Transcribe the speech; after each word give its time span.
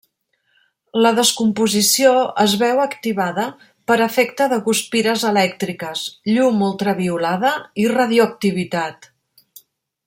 La 1.05 1.09
descomposició 1.17 2.13
es 2.45 2.55
veu 2.63 2.81
activada 2.85 3.45
per 3.91 3.99
efecte 4.07 4.47
de 4.55 4.59
guspires 4.69 5.27
elèctriques, 5.33 6.09
llum 6.33 6.65
ultraviolada 6.71 7.53
i 7.85 7.89
radioactivitat. 7.97 9.11